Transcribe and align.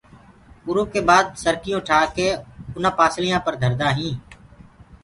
اُرو 0.65 0.83
ڪي 0.93 0.99
بآد 1.09 1.25
سرڪيون 1.43 1.81
ٺآ 1.87 1.99
ڪي 2.15 2.27
اُنآ 2.75 2.91
پآسݪيآ 2.97 3.37
پر 3.45 3.53
دهردآ 3.61 3.87
هينٚ۔ 3.97 4.19